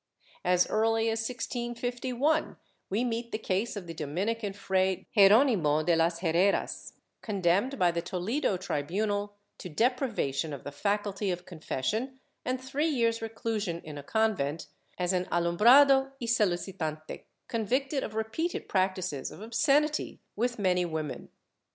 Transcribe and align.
As 0.43 0.65
early 0.65 1.11
as 1.11 1.19
1651 1.19 2.57
we 2.89 3.03
meet 3.03 3.31
the 3.31 3.37
case 3.37 3.75
of 3.75 3.85
the 3.85 3.93
Dominican 3.93 4.51
Fray 4.53 5.05
Geronimo 5.15 5.83
de 5.83 5.95
las 5.95 6.21
Herreras, 6.21 6.93
condemned 7.21 7.77
by 7.77 7.91
the 7.91 8.01
Toledo 8.01 8.57
tribunal 8.57 9.35
to 9.59 9.69
deprivation 9.69 10.53
of 10.53 10.63
the 10.63 10.71
faculty 10.71 11.29
of 11.29 11.45
confession 11.45 12.19
and 12.43 12.59
three 12.59 12.87
years' 12.89 13.19
reclu 13.19 13.61
sion 13.61 13.79
in 13.83 13.99
a 13.99 14.01
convent, 14.01 14.65
as 14.97 15.13
an 15.13 15.25
''alumbrado 15.25 16.13
y 16.19 16.25
solicitante," 16.25 17.25
convicted 17.47 18.01
of 18.03 18.15
repeated 18.15 18.67
practices 18.67 19.29
of 19.29 19.39
obscenity 19.39 20.19
with 20.35 20.57
many 20.57 20.83
women. 20.83 21.29